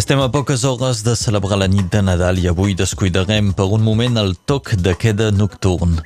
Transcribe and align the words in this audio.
Estem 0.00 0.20
a 0.24 0.30
poques 0.32 0.62
hores 0.64 1.02
de 1.04 1.12
celebrar 1.12 1.58
la 1.60 1.66
nit 1.68 1.90
de 1.92 2.00
Nadal 2.00 2.38
i 2.40 2.46
avui 2.48 2.72
descuidarem 2.72 3.50
per 3.52 3.66
un 3.76 3.82
moment 3.84 4.14
el 4.16 4.30
toc 4.48 4.70
de 4.80 4.94
queda 4.96 5.26
nocturn. 5.28 5.98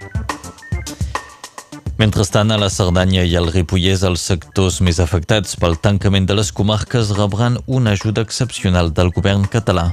Mentrestant, 2.00 2.50
a 2.50 2.58
la 2.58 2.72
Cerdanya 2.74 3.22
i 3.22 3.36
al 3.38 3.52
Ripollès, 3.54 4.02
els 4.02 4.26
sectors 4.32 4.80
més 4.82 4.98
afectats 4.98 5.54
pel 5.62 5.78
tancament 5.78 6.26
de 6.26 6.34
les 6.40 6.50
comarques 6.50 7.14
rebran 7.14 7.60
una 7.70 7.94
ajuda 7.94 8.26
excepcional 8.26 8.90
del 8.98 9.14
govern 9.14 9.46
català. 9.46 9.92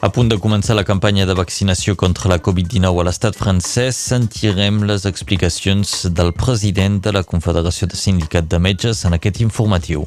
A 0.00 0.08
punt 0.08 0.30
de 0.32 0.38
començar 0.40 0.72
la 0.78 0.84
campanya 0.88 1.26
de 1.28 1.34
vaccinació 1.36 1.92
contra 1.92 2.30
la 2.32 2.38
Covid-19 2.40 3.02
a 3.02 3.04
l'estat 3.04 3.36
francès, 3.36 3.98
sentirem 4.00 4.78
les 4.88 5.04
explicacions 5.04 6.06
del 6.16 6.32
president 6.32 6.96
de 7.04 7.12
la 7.12 7.20
Confederació 7.20 7.84
de 7.84 8.00
Sindicat 8.00 8.48
de 8.48 8.56
Metges 8.64 9.04
en 9.04 9.18
aquest 9.18 9.42
informatiu. 9.44 10.06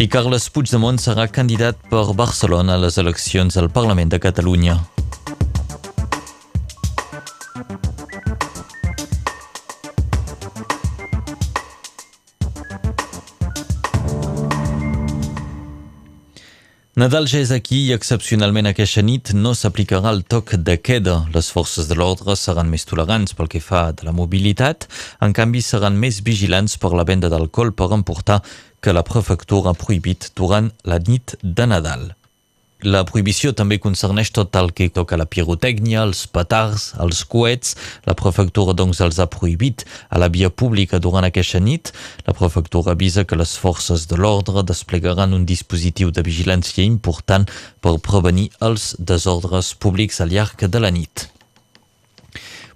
I 0.00 0.08
Carles 0.08 0.48
Puigdemont 0.48 0.96
serà 0.96 1.28
candidat 1.28 1.84
per 1.92 2.06
Barcelona 2.16 2.78
a 2.78 2.84
les 2.86 2.96
eleccions 2.96 3.60
al 3.60 3.68
Parlament 3.68 4.08
de 4.08 4.22
Catalunya. 4.22 4.80
Nadal 16.98 17.28
ja 17.30 17.38
és 17.38 17.52
aquí 17.54 17.76
i 17.86 17.92
excepcionalment 17.94 18.66
aquesta 18.66 19.04
nit 19.06 19.30
no 19.30 19.52
s'aplicarà 19.54 20.10
el 20.10 20.24
toc 20.26 20.56
de 20.66 20.74
queda. 20.82 21.14
Les 21.30 21.46
forces 21.54 21.86
de 21.86 21.94
l'ordre 21.94 22.34
seran 22.34 22.66
més 22.72 22.88
tolerants 22.90 23.38
pel 23.38 23.46
que 23.52 23.62
fa 23.62 23.84
de 23.94 24.08
la 24.08 24.16
mobilitat, 24.16 24.88
en 25.22 25.30
canvi 25.30 25.62
seran 25.62 25.94
més 25.94 26.18
vigilants 26.26 26.74
per 26.82 26.90
la 26.98 27.06
venda 27.06 27.30
d'alcohol 27.30 27.70
per 27.70 27.92
emportar 27.94 28.42
que 28.82 28.90
la 28.90 29.06
prefectura 29.06 29.70
ha 29.70 29.78
prohibit 29.78 30.32
durant 30.34 30.74
la 30.82 30.98
nit 30.98 31.38
de 31.42 31.70
Nadal. 31.70 32.17
La 32.86 33.00
prohibició 33.02 33.50
també 33.58 33.80
concerneix 33.82 34.28
tot 34.30 34.54
el 34.54 34.68
que 34.70 34.86
toca 34.94 35.16
la 35.18 35.24
pirotècnia, 35.26 36.04
els 36.06 36.20
petards, 36.30 36.92
els 37.02 37.24
coets. 37.26 37.72
La 38.06 38.14
prefectura 38.14 38.74
doncs 38.78 39.00
els 39.02 39.18
ha 39.18 39.26
prohibit 39.26 39.82
a 40.08 40.20
la 40.22 40.28
via 40.30 40.46
pública 40.50 41.00
durant 41.02 41.26
aquesta 41.26 41.58
nit. 41.58 41.90
La 42.28 42.36
prefectura 42.38 42.94
avisa 42.94 43.24
que 43.24 43.38
les 43.40 43.56
forces 43.58 44.06
de 44.06 44.18
l'ordre 44.20 44.62
desplegaran 44.62 45.34
un 45.34 45.44
dispositiu 45.44 46.12
de 46.14 46.22
vigilància 46.22 46.86
important 46.86 47.48
per 47.82 47.98
prevenir 47.98 48.52
els 48.60 48.94
desordres 48.98 49.74
públics 49.74 50.22
al 50.22 50.30
llarg 50.30 50.62
de 50.70 50.78
la 50.78 50.94
nit. 50.94 51.26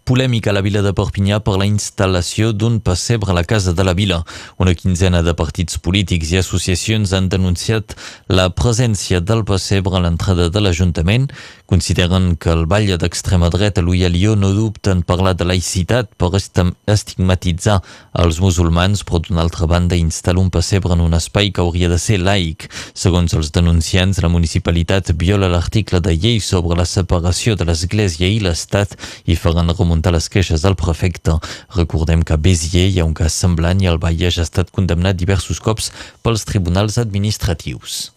Polèmica 0.05 0.51
a 0.51 0.53
la 0.57 0.65
vila 0.67 0.81
de 0.83 0.91
Perpinyà 0.99 1.37
per 1.47 1.53
la 1.61 1.67
instal·lació 1.69 2.49
d'un 2.51 2.81
pessebre 2.83 3.31
a 3.31 3.37
la 3.37 3.45
Casa 3.47 3.71
de 3.71 3.85
la 3.87 3.93
Vila. 3.95 4.17
Una 4.59 4.73
quinzena 4.75 5.21
de 5.23 5.31
partits 5.39 5.79
polítics 5.79 6.33
i 6.33 6.41
associacions 6.41 7.13
han 7.15 7.29
denunciat 7.31 7.95
la 8.27 8.49
presència 8.51 9.21
del 9.23 9.45
pessebre 9.47 9.95
a 9.95 10.01
l'entrada 10.03 10.49
de 10.51 10.61
l'Ajuntament. 10.61 11.29
Consideren 11.71 12.35
que 12.35 12.51
el 12.51 12.67
ball 12.67 12.91
d'extrema 12.99 13.47
dreta 13.55 13.81
Louis 13.81 14.03
Alió 14.09 14.35
no 14.35 14.51
dubta 14.51 14.91
en 14.91 15.05
parlar 15.07 15.37
de 15.39 15.47
laïcitat 15.47 16.11
per 16.19 16.33
estigmatitzar 16.35 17.79
els 18.25 18.43
musulmans, 18.43 19.05
però 19.07 19.23
d'una 19.23 19.47
altra 19.47 19.71
banda 19.71 19.95
instal·la 19.95 20.43
un 20.43 20.51
pessebre 20.51 20.99
en 20.99 21.07
un 21.07 21.15
espai 21.15 21.55
que 21.55 21.63
hauria 21.63 21.89
de 21.89 22.01
ser 22.03 22.19
laic. 22.19 22.67
Segons 22.93 23.39
els 23.39 23.55
denunciants, 23.55 24.19
la 24.19 24.35
municipalitat 24.35 25.15
viola 25.15 25.47
l'article 25.47 26.03
de 26.03 26.19
llei 26.19 26.43
sobre 26.43 26.75
la 26.75 26.91
separació 26.91 27.55
de 27.55 27.71
l'Església 27.71 28.27
i 28.27 28.43
l'Estat 28.43 28.99
i 29.31 29.39
faran 29.39 29.71
remuntar 29.71 29.92
remuntar 29.93 30.13
les 30.13 30.29
queixes 30.29 30.63
del 30.65 30.75
prefecte. 30.75 31.37
Recordem 31.77 32.23
que 32.25 32.33
a 32.33 32.41
Béziers 32.41 32.95
hi 32.95 33.01
ha 33.01 33.05
un 33.05 33.15
cas 33.15 33.37
semblant 33.37 33.81
i 33.83 33.87
el 33.87 34.01
ja 34.17 34.29
ha 34.29 34.43
estat 34.43 34.71
condemnat 34.73 35.17
diversos 35.17 35.61
cops 35.61 35.93
pels 36.23 36.45
tribunals 36.45 36.99
administratius. 36.99 38.13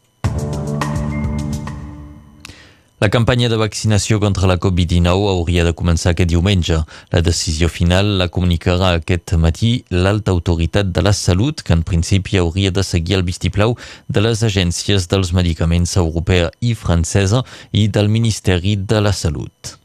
La 3.03 3.09
campanya 3.09 3.49
de 3.49 3.57
vaccinació 3.59 4.21
contra 4.23 4.47
la 4.47 4.55
Covid-19 4.57 5.27
hauria 5.29 5.65
de 5.65 5.73
començar 5.75 6.13
aquest 6.13 6.29
diumenge. 6.31 6.79
La 7.11 7.21
decisió 7.21 7.67
final 7.67 8.17
la 8.17 8.29
comunicarà 8.29 8.95
aquest 8.95 9.35
matí 9.35 9.83
l'alta 9.91 10.31
autoritat 10.31 10.95
de 10.95 11.03
la 11.03 11.13
salut, 11.13 11.61
que 11.61 11.75
en 11.75 11.83
principi 11.83 12.39
hauria 12.39 12.71
de 12.71 12.83
seguir 12.83 13.19
el 13.19 13.27
vistiplau 13.27 13.75
de 14.07 14.23
les 14.23 14.43
agències 14.47 15.09
dels 15.11 15.35
medicaments 15.35 15.97
europea 15.97 16.51
i 16.61 16.73
francesa 16.73 17.43
i 17.73 17.89
del 17.89 18.07
Ministeri 18.07 18.79
de 18.79 19.03
la 19.03 19.11
Salut 19.11 19.75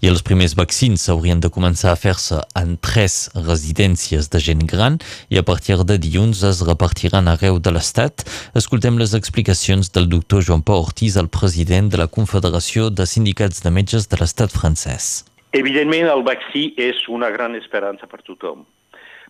i 0.00 0.08
els 0.08 0.22
primers 0.24 0.54
vaccins 0.56 1.06
haurien 1.12 1.40
de 1.44 1.50
començar 1.52 1.92
a 1.92 1.98
fer-se 2.00 2.40
en 2.56 2.76
tres 2.80 3.28
residències 3.36 4.30
de 4.32 4.40
gent 4.40 4.64
gran 4.68 4.98
i 5.28 5.40
a 5.40 5.44
partir 5.44 5.76
de 5.84 5.98
dilluns 6.00 6.42
es 6.48 6.62
repartiran 6.66 7.28
arreu 7.28 7.60
de 7.60 7.72
l'Estat. 7.74 8.24
Escoltem 8.56 8.98
les 8.98 9.14
explicacions 9.14 9.92
del 9.92 10.08
doctor 10.08 10.42
Joan 10.46 10.64
Pau 10.64 10.80
Ortiz, 10.86 11.16
el 11.20 11.28
president 11.28 11.92
de 11.92 12.00
la 12.00 12.08
Confederació 12.08 12.88
de 12.90 13.06
Sindicats 13.06 13.60
de 13.64 13.70
Metges 13.70 14.08
de 14.08 14.20
l'Estat 14.20 14.56
francès. 14.56 15.26
Evidentment, 15.52 16.08
el 16.08 16.22
vaccí 16.24 16.70
és 16.78 17.04
una 17.08 17.30
gran 17.34 17.56
esperança 17.58 18.06
per 18.08 18.22
tothom. 18.22 18.64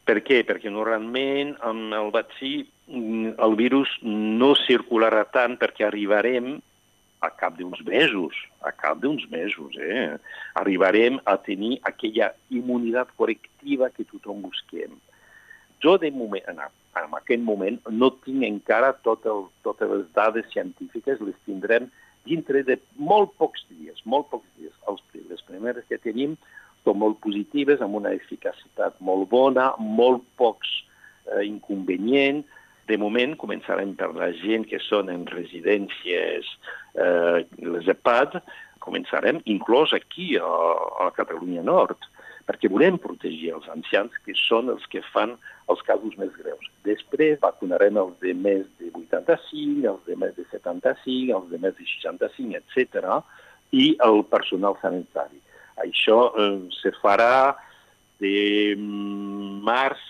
Per 0.07 0.21
què? 0.25 0.43
Perquè 0.47 0.71
normalment 0.73 1.55
amb 1.67 1.95
el 1.97 2.11
vaccí 2.15 2.55
mm, 2.89 3.37
el 3.43 3.55
virus 3.59 3.91
no 4.05 4.55
circularà 4.67 5.27
tant 5.33 5.59
perquè 5.61 5.87
arribarem 5.87 6.59
a 7.21 7.31
cap 7.31 7.57
d'uns 7.59 7.81
mesos, 7.85 8.37
a 8.65 8.73
cap 8.73 9.01
d'uns 9.01 9.27
mesos, 9.31 9.77
eh? 9.77 10.17
arribarem 10.57 11.21
a 11.29 11.37
tenir 11.37 11.79
aquella 11.85 12.33
immunitat 12.49 13.13
correctiva 13.17 13.91
que 13.91 14.07
tothom 14.09 14.41
busquem. 14.47 14.97
Jo, 15.81 15.97
de 16.01 16.11
moment, 16.11 16.45
en, 16.49 16.61
en 17.01 17.17
aquest 17.21 17.43
moment, 17.45 17.79
no 17.89 18.11
tinc 18.25 18.45
encara 18.49 18.93
tot 19.05 19.27
el, 19.29 19.47
totes 19.65 19.93
les 19.93 20.07
dades 20.17 20.49
científiques, 20.53 21.21
les 21.25 21.37
tindrem 21.49 21.91
dintre 22.29 22.63
de 22.65 22.77
molt 22.97 23.33
pocs 23.41 23.65
dies, 23.73 24.01
molt 24.05 24.29
pocs 24.33 24.49
dies. 24.59 24.75
Els, 24.89 25.05
les 25.29 25.45
primeres 25.49 25.87
que 25.89 26.01
tenim 26.01 26.37
són 26.85 27.01
molt 27.01 27.21
positives, 27.25 27.81
amb 27.85 28.01
una 28.01 28.13
eficacitat 28.17 28.97
molt 29.05 29.29
bona, 29.33 29.71
molt 29.81 30.25
pocs 30.41 30.73
eh, 31.29 31.45
inconvenients, 31.49 32.49
de 32.91 32.99
moment 33.01 33.37
començarem 33.39 33.95
per 33.99 34.11
la 34.17 34.31
gent 34.43 34.67
que 34.69 34.81
són 34.83 35.11
en 35.13 35.27
residències, 35.31 36.49
eh, 36.99 37.47
les 37.63 37.91
EPAD, 37.95 38.41
començarem 38.83 39.41
inclòs 39.55 39.95
aquí 39.97 40.35
a, 40.41 40.49
a 41.07 41.11
Catalunya 41.17 41.63
Nord, 41.67 42.03
perquè 42.49 42.71
volem 42.73 42.99
protegir 42.99 43.53
els 43.55 43.69
ancians 43.71 44.15
que 44.25 44.35
són 44.35 44.73
els 44.73 44.87
que 44.91 45.05
fan 45.13 45.37
els 45.71 45.83
casos 45.87 46.17
més 46.19 46.33
greus. 46.35 46.67
Després 46.87 47.39
vacunarem 47.43 48.01
els 48.01 48.17
de 48.25 48.35
més 48.35 48.65
de 48.81 48.91
85, 48.91 49.87
els 49.93 50.09
de 50.09 50.17
més 50.19 50.35
de 50.35 50.47
75, 50.51 51.37
els 51.37 51.51
de 51.53 51.61
més 51.63 51.77
de 51.79 51.87
65, 51.95 52.59
etc. 52.59 53.21
i 53.71 53.93
el 54.03 54.25
personal 54.33 54.79
sanitari. 54.83 55.39
Això 55.85 56.19
eh, 56.35 56.57
se 56.81 56.91
farà 56.99 57.55
de 58.21 58.75
mm, 58.75 59.61
març 59.65 60.03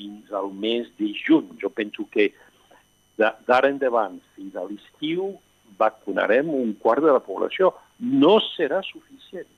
fins 0.00 0.32
al 0.32 0.50
mes 0.56 0.88
de 0.98 1.12
juny. 1.20 1.52
Jo 1.60 1.70
penso 1.70 2.06
que 2.12 2.30
d'ara 3.20 3.68
endavant 3.68 4.18
fins 4.36 4.56
a 4.56 4.64
l'estiu 4.64 5.34
vacunarem 5.80 6.48
un 6.54 6.72
quart 6.80 7.04
de 7.04 7.12
la 7.12 7.22
població. 7.24 7.74
No 8.00 8.38
serà 8.54 8.80
suficient, 8.86 9.48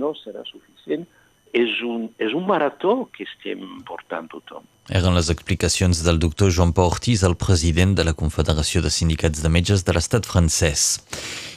no 0.00 0.14
serà 0.22 0.46
suficient. 0.46 1.08
És 1.50 1.80
un, 1.82 2.06
és 2.22 2.34
un 2.38 2.44
marató 2.46 3.08
que 3.10 3.24
estem 3.26 3.64
portant 3.88 4.28
tothom. 4.30 4.62
Eren 4.90 5.14
les 5.14 5.28
explicacions 5.30 6.00
del 6.02 6.16
doctor 6.18 6.50
Joan 6.50 6.72
Pau 6.74 6.88
Ortiz, 6.90 7.22
el 7.22 7.36
president 7.38 7.92
de 7.94 8.02
la 8.02 8.10
Confederació 8.12 8.80
de 8.82 8.90
Sindicats 8.90 9.38
de 9.38 9.46
Metges 9.46 9.84
de 9.86 9.92
l'estat 9.94 10.26
francès. 10.26 10.98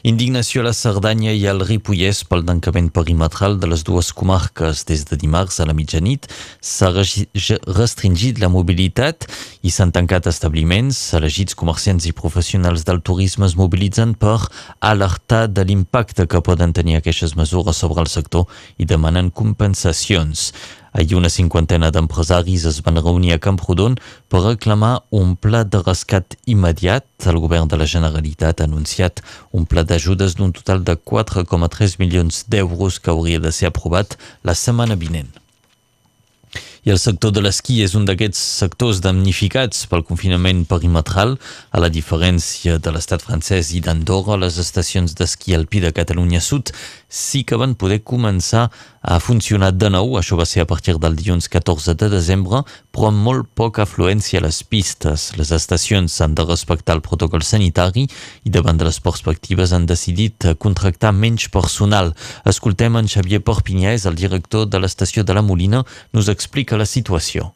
Indignació 0.06 0.62
a 0.62 0.68
la 0.68 0.74
Cerdanya 0.77 1.33
i 1.33 1.47
al 1.50 1.63
Ripollès 1.65 2.19
pel 2.30 2.44
tancament 2.45 2.91
perimetral 2.94 3.57
de 3.57 3.71
les 3.71 3.81
dues 3.88 4.12
comarques. 4.13 4.83
Des 4.85 5.01
de 5.09 5.18
dimarts 5.18 5.57
a 5.57 5.65
la 5.65 5.74
mitjanit 5.74 6.27
s'ha 6.62 6.91
restringit 6.94 8.38
la 8.38 8.51
mobilitat 8.53 9.25
i 9.65 9.74
s'han 9.74 9.95
tancat 9.97 10.30
establiments. 10.30 11.01
Elegits 11.18 11.57
comerciants 11.57 12.06
i 12.06 12.13
professionals 12.13 12.85
del 12.85 13.01
turisme 13.01 13.50
es 13.50 13.57
mobilitzen 13.57 14.13
per 14.13 14.38
alertar 14.77 15.47
de 15.50 15.65
l'impacte 15.65 16.30
que 16.30 16.45
poden 16.45 16.77
tenir 16.77 17.01
aquestes 17.01 17.33
mesures 17.33 17.81
sobre 17.81 18.06
el 18.06 18.13
sector 18.13 18.45
i 18.77 18.85
demanen 18.85 19.33
compensacions. 19.33 20.51
Ahir 20.94 21.18
una 21.18 21.30
cinquantena 21.34 21.90
d'empresaris 21.90 22.68
es 22.69 22.80
van 22.86 23.00
reunir 23.01 23.34
a 23.34 23.40
Camprodon 23.42 23.95
per 24.30 24.44
reclamar 24.44 24.94
un 25.10 25.36
pla 25.36 25.63
de 25.66 25.81
rescat 25.81 26.38
immediat. 26.45 27.07
El 27.25 27.42
govern 27.42 27.68
de 27.68 27.81
la 27.81 27.90
Generalitat 27.90 28.62
ha 28.62 28.69
anunciat 28.69 29.24
un 29.51 29.66
pla 29.66 29.81
d'ajudes 29.84 30.38
d'un 30.38 30.54
total 30.54 30.86
de 30.86 30.94
4,3 30.94 31.98
milions 31.98 32.44
d'euros 32.48 33.00
que 33.00 33.10
hauria 33.10 33.42
de 33.42 33.51
ser 33.51 33.74
aprovat 33.74 34.19
la 34.44 34.54
setmana 34.54 34.94
vinent. 34.94 35.34
I 36.84 36.92
el 36.92 37.00
sector 37.00 37.31
de 37.31 37.40
l'esquí 37.40 37.78
és 37.80 37.94
un 37.95 38.04
d'aquests 38.04 38.40
sectors 38.60 39.00
damnificats 39.04 39.86
pel 39.88 40.04
confinament 40.04 40.66
perimetral. 40.68 41.38
A 41.72 41.80
la 41.80 41.88
diferència 41.88 42.75
de 42.75 42.92
l'estat 42.92 43.24
francès 43.24 43.72
i 43.72 43.80
d'Andorra, 43.86 44.36
les 44.42 44.57
estacions 44.60 45.16
d'esquí 45.16 45.56
alpí 45.56 45.80
de 45.80 45.94
Catalunya 45.95 46.42
Sud 46.44 46.74
sí 47.07 47.45
que 47.48 47.60
van 47.62 47.78
poder 47.80 48.01
començar 48.04 48.68
a 49.04 49.20
funcionar 49.20 49.74
de 49.76 49.90
nou. 49.92 50.16
Això 50.18 50.38
va 50.40 50.48
ser 50.48 50.64
a 50.64 50.68
partir 50.70 50.96
del 50.98 51.18
dilluns 51.20 51.50
14 51.52 51.94
de 52.00 52.10
desembre, 52.10 52.64
però 52.96 53.12
amb 53.12 53.24
molt 53.28 53.50
poca 53.54 53.84
afluència 53.84 54.40
a 54.40 54.46
les 54.48 54.64
pistes. 54.64 55.32
Les 55.38 55.52
estacions 55.52 56.20
han 56.24 56.36
de 56.36 56.48
respectar 56.48 56.96
el 56.96 57.04
protocol 57.06 57.44
sanitari 57.44 58.08
i 58.44 58.54
davant 58.54 58.80
de 58.80 58.88
les 58.88 59.02
perspectives 59.04 59.76
han 59.76 59.86
decidit 59.86 60.54
contractar 60.58 61.12
menys 61.14 61.50
personal. 61.52 62.16
Escoltem 62.48 62.96
en 62.98 63.12
Xavier 63.12 63.44
Perpinyà, 63.44 63.94
és 63.94 64.08
el 64.08 64.16
director 64.16 64.66
de 64.66 64.80
l'estació 64.80 65.28
de 65.28 65.36
la 65.36 65.44
Molina, 65.44 65.84
nos 66.14 66.32
explica 66.32 66.80
la 66.80 66.88
situació? 66.88 67.52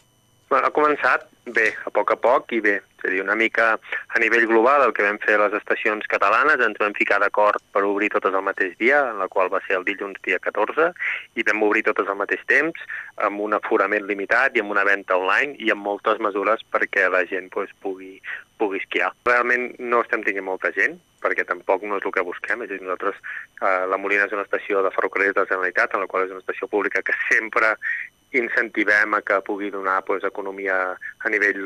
Bueno, 0.50 0.68
ha 0.68 0.72
començat 0.72 1.26
bé, 1.52 1.74
a 1.86 1.92
poc 1.92 2.14
a 2.14 2.18
poc 2.20 2.54
i 2.56 2.62
bé. 2.64 2.78
És 2.98 3.06
a 3.06 3.12
dir, 3.12 3.20
una 3.22 3.36
mica 3.38 3.66
a 3.78 4.20
nivell 4.20 4.48
global 4.50 4.86
el 4.86 4.94
que 4.96 5.04
vam 5.06 5.20
fer 5.22 5.36
les 5.40 5.54
estacions 5.60 6.08
catalanes, 6.10 6.64
ens 6.64 6.80
vam 6.82 6.96
ficar 6.98 7.20
d'acord 7.22 7.62
per 7.76 7.84
obrir 7.86 8.10
totes 8.14 8.34
al 8.34 8.46
mateix 8.48 8.74
dia, 8.80 9.04
en 9.12 9.20
la 9.22 9.28
qual 9.32 9.52
va 9.54 9.62
ser 9.68 9.78
el 9.78 9.86
dilluns 9.86 10.18
dia 10.26 10.40
14, 10.44 10.90
i 11.36 11.46
vam 11.48 11.62
obrir 11.68 11.84
totes 11.86 12.10
al 12.10 12.18
mateix 12.20 12.42
temps, 12.50 12.88
amb 13.28 13.44
un 13.44 13.54
aforament 13.60 14.08
limitat 14.10 14.58
i 14.58 14.64
amb 14.64 14.74
una 14.74 14.88
venda 14.88 15.20
online 15.20 15.60
i 15.60 15.72
amb 15.74 15.86
moltes 15.86 16.24
mesures 16.24 16.66
perquè 16.74 17.06
la 17.12 17.26
gent 17.30 17.52
pues, 17.54 17.70
pugui, 17.84 18.18
pugui 18.58 18.82
esquiar. 18.82 19.14
Realment 19.30 19.74
no 19.80 20.02
estem 20.02 20.26
tinguent 20.26 20.48
molta 20.48 20.74
gent, 20.74 20.98
perquè 21.22 21.46
tampoc 21.46 21.84
no 21.84 22.00
és 22.00 22.06
el 22.06 22.14
que 22.16 22.26
busquem, 22.26 22.64
és 22.64 22.72
a 22.72 22.74
dir, 22.74 22.82
nosaltres, 22.82 23.20
eh, 23.62 23.86
la 23.92 24.00
Molina 24.02 24.26
és 24.26 24.36
una 24.36 24.48
estació 24.48 24.82
de 24.86 24.94
ferrocarrils 24.96 25.36
de 25.36 25.44
la 25.44 25.52
Generalitat, 25.52 25.94
en 25.94 26.06
la 26.06 26.10
qual 26.10 26.26
és 26.26 26.34
una 26.34 26.44
estació 26.44 26.70
pública 26.72 27.04
que 27.06 27.16
sempre 27.28 27.76
incentivem 28.40 29.16
a 29.18 29.22
que 29.22 29.40
pugui 29.46 29.72
donar 29.74 30.04
pues, 30.06 30.24
economia 30.24 30.78
a 30.96 31.30
nivell 31.30 31.62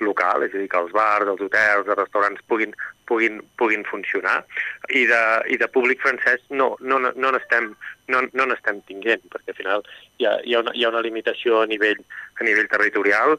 local, 0.00 0.46
és 0.46 0.54
a 0.54 0.60
dir, 0.60 0.68
que 0.72 0.80
els 0.80 0.94
bars, 0.94 1.28
els 1.32 1.42
hotels, 1.42 1.86
els 1.86 1.98
restaurants 1.98 2.42
puguin, 2.50 2.74
puguin, 3.10 3.40
puguin 3.60 3.84
funcionar. 3.90 4.40
I 4.88 5.06
de, 5.10 5.22
i 5.52 5.60
de 5.60 5.68
públic 5.72 6.02
francès 6.04 6.42
no, 6.50 6.74
no, 6.80 7.00
no 7.02 7.34
n'estem 7.34 7.74
no, 8.12 8.22
no 8.32 8.46
n'estem 8.46 8.80
tinguent, 8.86 9.24
perquè 9.32 9.52
al 9.52 9.58
final 9.58 9.86
hi 10.20 10.26
ha, 10.28 10.36
hi, 10.44 10.54
ha 10.54 10.62
una, 10.62 10.74
hi 10.74 10.84
ha 10.84 10.92
una 10.92 11.02
limitació 11.04 11.62
a 11.62 11.70
nivell, 11.70 12.02
a 12.38 12.46
nivell 12.46 12.68
territorial, 12.70 13.36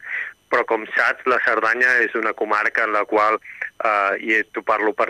però 0.52 0.64
com 0.68 0.86
saps, 0.96 1.26
la 1.28 1.40
Cerdanya 1.46 1.98
és 2.06 2.16
una 2.16 2.34
comarca 2.38 2.86
en 2.88 2.94
la 2.96 3.04
qual, 3.06 3.40
eh, 3.84 4.14
i 4.24 4.40
t'ho 4.54 4.64
parlo 4.68 4.94
per, 4.96 5.10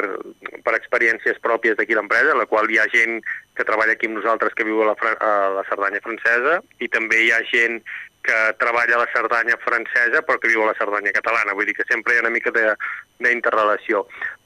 per 0.65 0.73
experiències 0.77 1.41
pròpies 1.43 1.77
d'aquí 1.77 1.97
l'empresa, 1.97 2.33
en 2.33 2.41
la 2.41 2.49
qual 2.49 2.69
hi 2.71 2.79
ha 2.81 2.87
gent 2.93 3.21
que 3.57 3.65
treballa 3.65 3.93
aquí 3.97 4.09
amb 4.09 4.19
nosaltres 4.19 4.57
que 4.57 4.65
viu 4.67 4.81
a 4.83 4.91
la, 4.91 4.97
a 4.97 5.31
la 5.59 5.65
Cerdanya 5.69 6.03
francesa 6.03 6.59
i 6.81 6.89
també 6.93 7.23
hi 7.23 7.31
ha 7.33 7.41
gent 7.51 7.81
que 8.27 8.39
treballa 8.59 8.97
a 8.97 9.03
la 9.05 9.11
Cerdanya 9.13 9.55
francesa 9.63 10.21
però 10.25 10.41
que 10.41 10.51
viu 10.51 10.63
a 10.63 10.71
la 10.71 10.77
Cerdanya 10.77 11.13
catalana. 11.15 11.55
Vull 11.55 11.69
dir 11.69 11.77
que 11.77 11.87
sempre 11.87 12.13
hi 12.13 12.19
ha 12.19 12.25
una 12.25 12.33
mica 12.33 12.51
d'interrelació. 12.51 14.03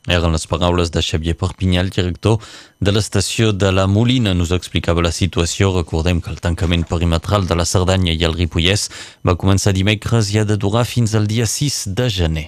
Eren 0.09 0.33
les 0.33 0.48
paraules 0.50 0.89
de 0.89 1.01
Xavier 1.06 1.36
Perpinyà, 1.38 1.83
el 1.83 1.92
director 1.94 2.39
de 2.81 2.92
l'estació 2.92 3.51
de 3.53 3.69
la 3.71 3.86
Molina. 3.86 4.33
Nos 4.33 4.53
explicava 4.56 5.03
la 5.06 5.12
situació. 5.13 5.69
Recordem 5.75 6.21
que 6.21 6.31
el 6.33 6.42
tancament 6.42 6.88
perimetral 6.89 7.45
de 7.45 7.57
la 7.59 7.68
Cerdanya 7.69 8.15
i 8.15 8.25
el 8.25 8.33
Ripollès 8.33 8.89
va 9.27 9.38
començar 9.38 9.75
dimecres 9.77 10.33
i 10.33 10.42
ha 10.42 10.45
de 10.45 10.57
durar 10.57 10.88
fins 10.89 11.13
al 11.13 11.30
dia 11.30 11.45
6 11.45 11.83
de 11.94 12.09
gener. 12.09 12.48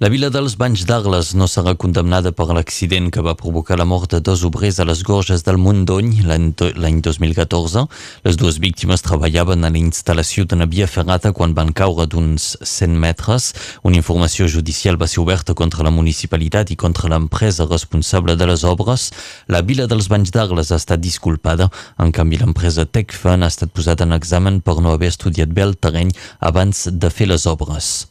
La 0.00 0.08
vila 0.08 0.30
dels 0.32 0.54
Banys 0.56 0.86
d'Arles 0.88 1.34
no 1.36 1.44
serà 1.44 1.74
condemnada 1.76 2.30
per 2.32 2.46
l'accident 2.56 3.10
que 3.12 3.20
va 3.20 3.34
provocar 3.36 3.76
la 3.76 3.84
mort 3.84 4.08
de 4.14 4.20
dos 4.24 4.46
obrers 4.48 4.78
a 4.80 4.84
les 4.88 5.02
gorges 5.04 5.42
del 5.44 5.58
Mundony 5.60 6.22
l'any 6.24 7.00
2014. 7.04 7.82
Les 8.24 8.38
dues 8.40 8.56
víctimes 8.64 9.02
treballaven 9.04 9.60
a 9.60 9.68
la 9.68 9.76
instal·lació 9.76 10.46
d'una 10.48 10.64
via 10.64 10.86
ferrata 10.88 11.34
quan 11.36 11.52
van 11.58 11.74
caure 11.76 12.06
d'uns 12.08 12.46
100 12.64 12.96
metres. 12.96 13.50
Una 13.84 14.00
informació 14.00 14.48
judicial 14.48 14.96
va 14.96 15.04
ser 15.06 15.20
oberta 15.20 15.52
contra 15.52 15.84
la 15.84 15.92
municipalitat 15.92 16.72
i 16.72 16.78
contra 16.80 17.10
l'empresa 17.12 17.66
responsable 17.68 18.38
de 18.40 18.48
les 18.48 18.64
obres. 18.64 19.10
La 19.52 19.60
vila 19.60 19.84
dels 19.84 20.08
Banys 20.08 20.32
d'Arles 20.32 20.72
ha 20.72 20.78
estat 20.80 21.04
disculpada. 21.04 21.68
En 22.00 22.08
canvi, 22.08 22.38
l'empresa 22.40 22.86
Tecfan 22.88 23.44
ha 23.44 23.52
estat 23.52 23.76
posada 23.76 24.08
en 24.08 24.16
examen 24.16 24.62
per 24.64 24.78
no 24.80 24.96
haver 24.96 25.12
estudiat 25.12 25.52
bé 25.52 25.68
el 25.68 25.76
terreny 25.76 26.14
abans 26.40 26.86
de 26.88 27.12
fer 27.12 27.28
les 27.28 27.44
obres. 27.44 28.08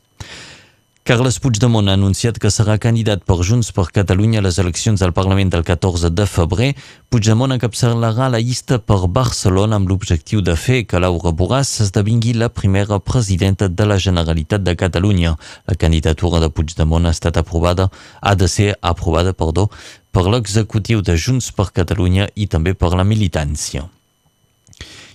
Carles 1.04 1.40
Puigdemont 1.42 1.88
ha 1.90 1.94
anunciat 1.98 2.38
que 2.38 2.52
serà 2.54 2.76
candidat 2.78 3.24
per 3.26 3.40
Junts 3.42 3.72
per 3.74 3.88
Catalunya 3.96 4.40
a 4.40 4.46
les 4.46 4.60
eleccions 4.62 5.02
del 5.02 5.14
Parlament 5.18 5.50
del 5.50 5.64
14 5.66 6.12
de 6.14 6.28
febrer. 6.30 6.70
Puigdemont 7.10 7.56
encapçalarà 7.56 8.28
la 8.30 8.42
llista 8.44 8.78
per 8.78 9.00
Barcelona 9.08 9.80
amb 9.80 9.90
l'objectiu 9.90 10.44
de 10.46 10.54
fer 10.54 10.84
que 10.86 11.02
Laura 11.02 11.34
Borràs 11.34 11.74
esdevingui 11.88 12.36
la 12.38 12.52
primera 12.54 13.00
presidenta 13.02 13.68
de 13.68 13.90
la 13.90 13.98
Generalitat 13.98 14.62
de 14.62 14.78
Catalunya. 14.78 15.36
La 15.66 15.76
candidatura 15.76 16.40
de 16.46 16.54
Puigdemont 16.54 17.10
ha 17.10 17.16
estat 17.18 17.42
aprovada, 17.42 17.90
ha 18.22 18.36
de 18.36 18.48
ser 18.48 18.76
aprovada, 18.82 19.34
perdó, 19.34 19.72
per 20.12 20.30
l'executiu 20.30 21.02
de 21.02 21.18
Junts 21.18 21.50
per 21.52 21.72
Catalunya 21.74 22.30
i 22.36 22.46
també 22.46 22.78
per 22.78 22.94
la 22.94 23.08
militància. 23.08 23.90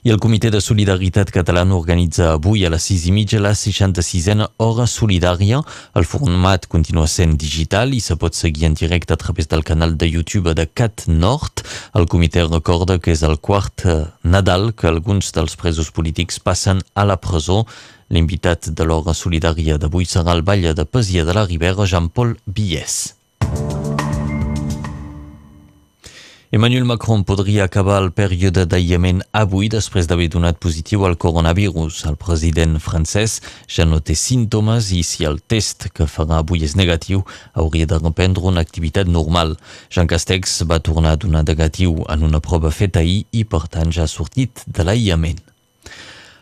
I 0.04 0.10
el 0.12 0.18
Comitè 0.20 0.50
de 0.52 0.58
Solidaritat 0.60 1.30
Català 1.32 1.62
organitza 1.72 2.34
avui 2.34 2.66
a 2.66 2.68
les 2.68 2.84
6 2.90 3.06
i 3.08 3.12
mitja 3.16 3.38
la 3.40 3.54
66a 3.56 4.50
Hora 4.60 4.84
Solidària. 4.84 5.62
El 5.96 6.04
format 6.04 6.66
continua 6.68 7.06
sent 7.08 7.38
digital 7.40 7.94
i 7.96 8.02
se 8.04 8.18
pot 8.20 8.36
seguir 8.36 8.66
en 8.68 8.76
directe 8.76 9.14
a 9.14 9.16
través 9.16 9.48
del 9.48 9.64
canal 9.64 9.96
de 9.96 10.10
YouTube 10.10 10.52
de 10.52 10.66
Cat 10.68 11.06
Nord. 11.08 11.64
El 11.96 12.04
comitè 12.04 12.44
recorda 12.44 12.98
que 13.00 13.16
és 13.16 13.24
el 13.24 13.40
quart 13.40 13.86
eh, 13.86 14.04
Nadal 14.28 14.74
que 14.76 14.92
alguns 14.92 15.32
dels 15.32 15.56
presos 15.56 15.88
polítics 15.88 16.36
passen 16.36 16.84
a 16.92 17.08
la 17.08 17.16
presó. 17.16 17.64
L'invitat 18.12 18.68
de 18.76 18.84
l'Hora 18.84 19.16
Solidària 19.16 19.80
d'avui 19.80 20.04
serà 20.04 20.36
el 20.36 20.44
ball 20.44 20.68
de 20.76 20.84
Pesia 20.84 21.24
de 21.24 21.32
la 21.32 21.48
Ribera, 21.48 21.88
Jean-Paul 21.88 22.36
Bies. 22.44 23.14
Emmanuel 26.54 26.84
Macron 26.84 27.24
podria 27.26 27.64
acabar 27.64 27.96
el 27.98 28.12
període 28.14 28.62
d'aïllament 28.70 29.24
avui 29.34 29.66
després 29.66 30.06
d'haver 30.06 30.28
donat 30.30 30.60
positiu 30.62 31.02
al 31.02 31.16
coronavirus. 31.18 31.96
El 32.06 32.14
president 32.14 32.76
francès 32.78 33.40
ja 33.76 33.82
no 33.90 33.98
té 33.98 34.14
símptomes 34.14 34.92
i 34.94 35.00
si 35.02 35.26
el 35.26 35.40
test 35.42 35.88
que 35.96 36.06
farà 36.06 36.38
avui 36.44 36.62
és 36.62 36.76
negatiu, 36.78 37.24
hauria 37.58 37.88
de 37.90 37.98
reprendre 37.98 38.46
una 38.46 38.62
activitat 38.62 39.10
normal. 39.10 39.56
Jean 39.90 40.06
Castex 40.06 40.60
va 40.70 40.78
tornar 40.78 41.16
a 41.16 41.20
donar 41.24 41.42
negatiu 41.42 42.04
en 42.06 42.22
una 42.22 42.38
prova 42.38 42.70
feta 42.70 43.02
ahir 43.02 43.24
i, 43.32 43.42
per 43.42 43.64
tant, 43.66 43.90
ja 43.90 44.06
ha 44.06 44.14
sortit 44.14 44.62
de 44.70 44.86
l'aïllament. 44.86 45.42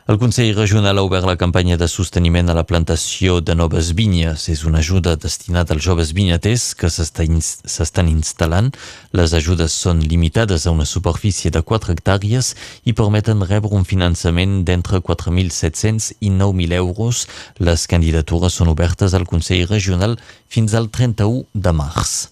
El 0.09 0.19
Consell 0.19 0.57
Regional 0.57 0.99
ha 0.99 1.03
obert 1.07 1.29
la 1.29 1.37
campanya 1.39 1.77
de 1.79 1.87
sosteniment 1.87 2.49
a 2.51 2.57
la 2.59 2.65
plantació 2.67 3.37
de 3.39 3.55
noves 3.55 3.93
vinyes. 3.95 4.49
És 4.51 4.65
una 4.67 4.81
ajuda 4.83 5.15
destinada 5.15 5.77
als 5.77 5.85
joves 5.85 6.11
vinyaters 6.11 6.65
que 6.75 6.91
s'estan 6.91 8.11
instal·lant. 8.11 8.73
Les 9.15 9.37
ajudes 9.39 9.71
són 9.85 10.03
limitades 10.03 10.67
a 10.67 10.75
una 10.75 10.89
superfície 10.91 11.55
de 11.55 11.63
4 11.63 11.95
hectàrees 11.95 12.51
i 12.83 12.97
permeten 12.99 13.47
rebre 13.47 13.71
un 13.79 13.87
finançament 13.87 14.65
d'entre 14.67 14.99
4.700 14.99 16.17
i 16.19 16.35
9.000 16.35 16.75
euros. 16.83 17.29
Les 17.63 17.87
candidatures 17.87 18.59
són 18.59 18.75
obertes 18.75 19.15
al 19.15 19.31
Consell 19.31 19.69
Regional 19.71 20.19
fins 20.51 20.75
al 20.75 20.91
31 20.91 21.47
de 21.55 21.79
març. 21.79 22.32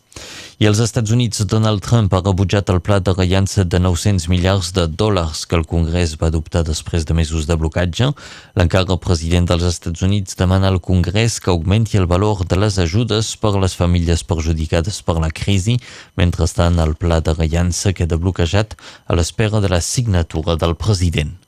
I 0.60 0.66
als 0.68 0.76
Estats 0.84 1.08
Units, 1.08 1.40
Donald 1.48 1.80
Trump 1.80 2.12
ha 2.12 2.18
rebutjat 2.20 2.68
el 2.68 2.82
pla 2.84 2.98
de 3.00 3.14
rellança 3.14 3.62
de 3.64 3.78
900 3.80 4.26
miliards 4.28 4.74
de 4.76 4.84
dòlars 4.92 5.46
que 5.48 5.56
el 5.56 5.64
Congrés 5.64 6.12
va 6.20 6.28
adoptar 6.28 6.66
després 6.68 7.08
de 7.08 7.16
mesos 7.16 7.48
de 7.48 7.56
blocatge. 7.56 8.10
L'encara 8.60 8.98
president 9.00 9.48
dels 9.48 9.64
Estats 9.70 10.04
Units 10.04 10.36
demana 10.36 10.68
al 10.68 10.76
Congrés 10.84 11.40
que 11.40 11.48
augmenti 11.48 11.96
el 11.96 12.10
valor 12.12 12.44
de 12.44 12.60
les 12.60 12.76
ajudes 12.76 13.32
per 13.40 13.56
a 13.56 13.64
les 13.64 13.72
famílies 13.72 14.20
perjudicades 14.20 15.00
per 15.00 15.16
la 15.16 15.32
crisi. 15.32 15.80
Mentrestant, 16.20 16.76
el 16.76 16.92
pla 16.92 17.24
de 17.24 17.40
rellança 17.40 17.96
queda 17.96 18.20
bloquejat 18.20 18.76
a 19.08 19.16
l'espera 19.16 19.64
de 19.64 19.72
la 19.72 19.80
signatura 19.80 20.60
del 20.60 20.76
president. 20.76 21.38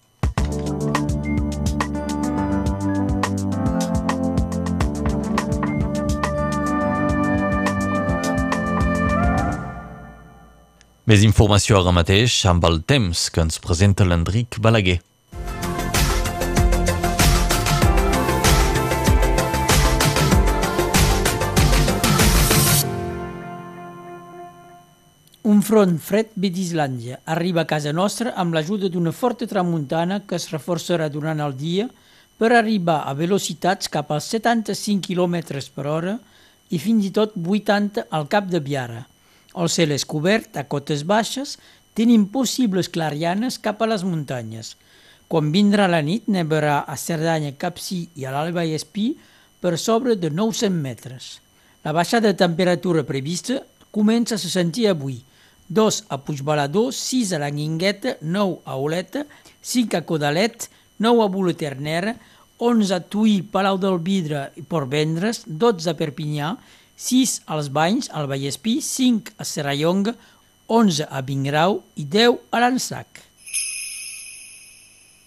Més 11.02 11.25
informació 11.26 11.80
ara 11.80 11.90
mateix 11.90 12.35
amb 12.47 12.62
el 12.68 12.76
temps 12.87 13.25
que 13.35 13.42
ens 13.42 13.56
presenta 13.59 14.04
l'Enric 14.06 14.61
Balaguer. 14.62 15.00
Un 25.42 25.59
front 25.66 25.99
fred 25.99 26.30
ve 26.38 26.52
d'Islàndia. 26.54 27.18
Arriba 27.26 27.66
a 27.66 27.66
casa 27.66 27.90
nostra 27.90 28.37
amb 28.38 28.54
l'ajuda 28.54 28.87
d'una 28.87 29.11
forta 29.11 29.50
tramuntana 29.50 30.23
que 30.23 30.38
es 30.38 30.52
reforçarà 30.54 31.11
durant 31.11 31.42
el 31.42 31.59
dia 31.59 31.90
per 32.38 32.54
arribar 32.54 33.02
a 33.02 33.18
velocitats 33.18 33.90
cap 33.90 34.14
als 34.14 34.30
75 34.30 35.02
km 35.11 35.59
per 35.75 35.90
hora 35.90 36.21
i 36.71 36.78
fins 36.78 37.11
i 37.11 37.11
tot 37.11 37.35
80 37.35 38.06
al 38.06 38.30
cap 38.30 38.47
de 38.47 38.62
Biara. 38.62 39.09
El 39.52 39.68
cel 39.68 39.92
és 39.92 40.06
cobert 40.09 40.56
a 40.56 40.64
cotes 40.64 41.02
baixes 41.04 41.59
tenim 41.99 42.25
possibles 42.32 42.88
clarianes 42.88 43.59
cap 43.61 43.82
a 43.82 43.88
les 43.90 44.04
muntanyes. 44.06 44.76
Quan 45.28 45.52
vindrà 45.52 45.88
la 45.88 46.00
nit, 46.04 46.25
nevarà 46.28 46.82
a 46.88 46.97
Cerdanya, 46.97 47.52
Capcí 47.61 48.06
i 48.16 48.25
a 48.25 48.32
l'Alba 48.32 48.64
i 48.64 48.75
Espí 48.76 49.12
per 49.61 49.78
sobre 49.78 50.16
de 50.16 50.30
900 50.32 50.73
metres. 50.73 51.28
La 51.85 51.92
baixada 51.92 52.30
de 52.30 52.38
temperatura 52.38 53.04
prevista 53.04 53.61
comença 53.90 54.37
a 54.37 54.40
se 54.40 54.50
sentir 54.52 54.88
avui. 54.88 55.21
2 55.68 56.02
a 56.12 56.18
Puigbalador, 56.21 56.92
6 56.92 57.32
a 57.32 57.40
la 57.40 57.50
Guingueta, 57.50 58.16
9 58.21 58.61
a 58.64 58.76
Oleta, 58.76 59.25
5 59.61 59.97
a 59.97 60.02
Codalet, 60.09 60.68
9 60.99 61.25
a 61.25 61.28
Boleternera, 61.32 62.16
11 62.59 62.94
a 62.94 63.00
Tuí, 63.00 63.40
Palau 63.42 63.78
del 63.80 63.99
Vidre 63.99 64.50
i 64.56 64.62
Port 64.62 64.88
Vendres, 64.88 65.42
12 65.47 65.90
a 65.90 65.97
Perpinyà, 65.99 66.52
6 67.02 67.42
als 67.50 67.73
Banys, 67.75 68.09
al 68.14 68.28
Vallespí, 68.30 68.78
5 68.80 69.35
a 69.42 69.44
Serrallonga, 69.44 70.14
11 70.71 71.09
a 71.11 71.21
Vingrau 71.26 71.80
i 71.99 72.06
10 72.06 72.38
a 72.54 72.62
l'Ansac. 72.62 73.23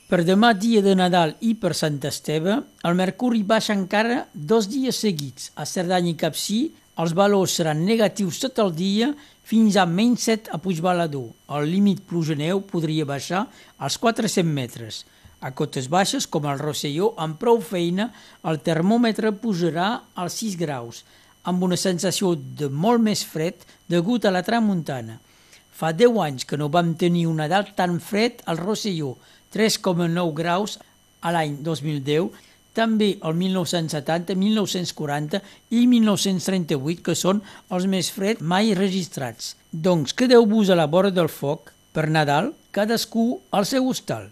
Per 0.06 0.22
demà, 0.22 0.54
dia 0.54 0.84
de 0.86 0.94
Nadal 0.96 1.34
i 1.42 1.56
per 1.60 1.74
Sant 1.76 1.98
Esteve, 2.08 2.60
el 2.86 2.96
mercuri 2.96 3.42
baixa 3.44 3.74
encara 3.74 4.22
dos 4.34 4.70
dies 4.72 5.00
seguits. 5.02 5.50
A 5.58 5.66
Cerdanya 5.66 6.14
i 6.14 6.20
Capcí, 6.22 6.60
els 7.02 7.16
valors 7.18 7.58
seran 7.58 7.82
negatius 7.84 8.40
tot 8.44 8.62
el 8.64 8.72
dia 8.78 9.10
fins 9.44 9.76
a 9.76 9.84
menys 9.90 10.30
7 10.30 10.54
a 10.56 10.62
Puigbalador. 10.62 11.28
El 11.58 11.68
límit 11.74 12.06
pluja-neu 12.08 12.62
podria 12.70 13.10
baixar 13.10 13.48
als 13.78 13.98
400 14.00 14.46
metres. 14.48 15.04
A 15.42 15.52
cotes 15.52 15.90
baixes, 15.92 16.30
com 16.30 16.48
el 16.48 16.62
Rosselló, 16.62 17.12
amb 17.20 17.36
prou 17.42 17.60
feina, 17.60 18.12
el 18.48 18.62
termòmetre 18.64 19.34
pujarà 19.42 19.90
als 20.16 20.40
6 20.40 20.56
graus, 20.62 21.04
amb 21.50 21.64
una 21.64 21.78
sensació 21.78 22.34
de 22.36 22.70
molt 22.70 23.04
més 23.06 23.24
fred 23.26 23.66
degut 23.90 24.26
a 24.26 24.34
la 24.34 24.44
tramuntana. 24.46 25.20
Fa 25.76 25.92
10 25.94 26.20
anys 26.24 26.48
que 26.48 26.58
no 26.58 26.72
vam 26.72 26.94
tenir 26.96 27.26
un 27.28 27.42
Nadal 27.42 27.74
tan 27.76 28.00
fred 28.00 28.42
al 28.46 28.62
Rosselló, 28.62 29.16
3,9 29.54 30.34
graus 30.36 30.78
a 31.22 31.34
l'any 31.36 31.58
2010, 31.64 32.32
també 32.76 33.14
el 33.24 33.38
1970, 33.40 34.36
1940 34.36 35.42
i 35.72 35.86
1938, 35.88 37.04
que 37.06 37.16
són 37.16 37.42
els 37.72 37.88
més 37.92 38.12
freds 38.12 38.44
mai 38.44 38.74
registrats. 38.76 39.56
Doncs 39.72 40.16
quedeu-vos 40.18 40.72
a 40.72 40.80
la 40.80 40.90
vora 40.92 41.12
del 41.12 41.32
foc 41.32 41.72
per 41.96 42.10
Nadal, 42.12 42.52
cadascú 42.76 43.30
al 43.56 43.68
seu 43.70 43.88
hostal. 43.88 44.28